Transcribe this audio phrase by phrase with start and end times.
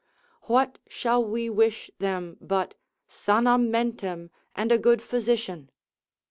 [0.45, 2.73] What shall we wish them, but
[3.07, 5.69] sanam mentem, and a good physician?